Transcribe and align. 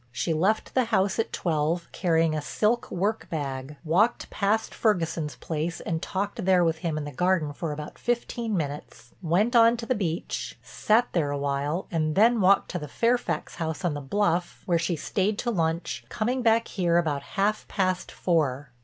She 0.11 0.33
left 0.33 0.73
the 0.73 0.85
house 0.85 1.19
at 1.19 1.31
twelve, 1.31 1.87
carrying 1.91 2.33
a 2.33 2.41
silk 2.41 2.89
work 2.89 3.29
bag, 3.29 3.75
walked 3.83 4.31
past 4.31 4.73
Ferguson's 4.73 5.35
place 5.35 5.79
and 5.79 6.01
talked 6.01 6.43
there 6.43 6.63
with 6.63 6.79
him 6.79 6.97
in 6.97 7.03
the 7.05 7.11
garden 7.11 7.53
for 7.53 7.71
about 7.71 7.99
fifteen 7.99 8.57
minutes, 8.57 9.11
went 9.21 9.55
on 9.55 9.77
to 9.77 9.85
the 9.85 9.93
beach, 9.93 10.57
sat 10.63 11.09
there 11.13 11.29
a 11.29 11.37
while, 11.37 11.85
and 11.91 12.15
then 12.15 12.41
walked 12.41 12.71
to 12.71 12.79
the 12.79 12.87
Fairfax 12.87 13.57
house 13.57 13.85
on 13.85 13.93
the 13.93 14.01
bluff, 14.01 14.63
where 14.65 14.79
she 14.79 14.95
stayed 14.95 15.37
to 15.37 15.51
lunch, 15.51 16.03
coming 16.09 16.41
back 16.41 16.67
here 16.69 16.97
about 16.97 17.21
half 17.37 17.67
past 17.67 18.11
four. 18.11 18.71